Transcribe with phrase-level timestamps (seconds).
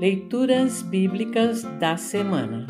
[0.00, 2.66] Leituras Bíblicas da Semana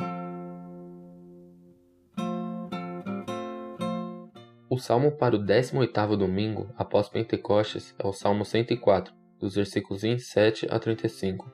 [4.68, 10.66] O salmo para o 18º domingo após Pentecostes é o Salmo 104, dos versículos 27
[10.70, 11.50] a 35.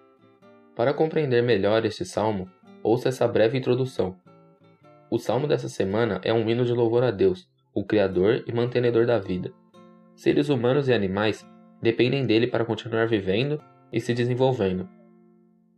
[0.75, 2.51] Para compreender melhor este salmo,
[2.83, 4.17] ouça essa breve introdução.
[5.09, 9.07] O salmo dessa semana é um hino de louvor a Deus, o Criador e mantenedor
[9.07, 9.53] da vida.
[10.17, 11.47] Seres humanos e animais
[11.81, 13.63] dependem dele para continuar vivendo
[13.93, 14.99] e se desenvolvendo.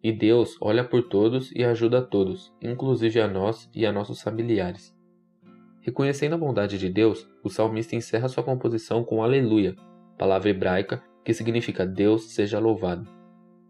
[0.03, 4.21] E Deus olha por todos e ajuda a todos, inclusive a nós e a nossos
[4.21, 4.93] familiares.
[5.81, 9.77] Reconhecendo a bondade de Deus, o salmista encerra sua composição com Aleluia,
[10.19, 13.09] palavra hebraica que significa Deus seja louvado.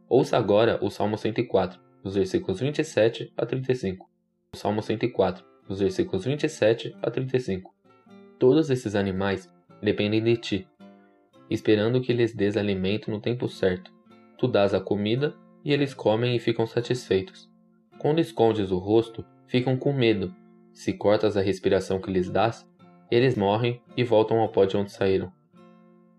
[0.09, 4.09] Ouça agora o Salmo 104, dos versículos 27 a 35.
[4.55, 7.75] O Salmo 104, dos versículos 27 a 35.
[8.39, 9.51] Todos esses animais
[9.83, 10.69] dependem de ti,
[11.49, 13.93] esperando que lhes dês alimento no tempo certo.
[14.39, 15.35] Tu dás a comida
[15.65, 17.51] e eles comem e ficam satisfeitos.
[17.99, 20.35] Quando escondes o rosto, ficam com medo.
[20.73, 22.69] Se cortas a respiração que lhes dás,
[23.11, 25.33] eles morrem e voltam ao pó de onde saíram.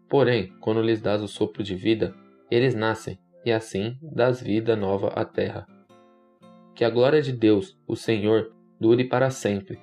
[0.07, 2.15] Porém, quando lhes dás o sopro de vida,
[2.51, 5.65] eles nascem, e assim dás vida nova à terra.
[6.75, 9.79] Que a glória de Deus, o Senhor, dure para sempre.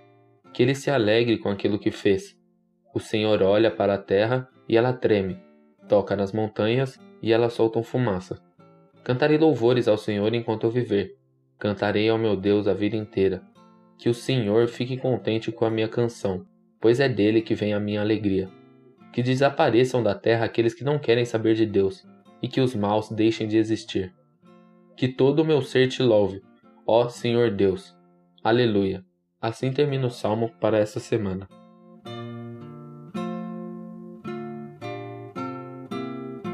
[0.52, 2.38] Que ele se alegre com aquilo que fez.
[2.94, 5.38] O Senhor olha para a terra e ela treme,
[5.88, 8.40] toca nas montanhas e elas soltam fumaça.
[9.02, 11.16] Cantarei louvores ao Senhor enquanto eu viver.
[11.58, 13.42] Cantarei ao meu Deus a vida inteira.
[13.98, 16.46] Que o Senhor fique contente com a minha canção,
[16.80, 18.48] pois é dele que vem a minha alegria.
[19.12, 22.06] Que desapareçam da terra aqueles que não querem saber de Deus,
[22.42, 24.14] e que os maus deixem de existir.
[24.96, 26.42] Que todo o meu ser te louve,
[26.86, 27.94] ó Senhor Deus.
[28.42, 29.04] Aleluia.
[29.40, 31.48] Assim termina o salmo para essa semana.